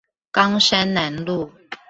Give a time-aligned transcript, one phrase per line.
[0.31, 1.51] 岡山南路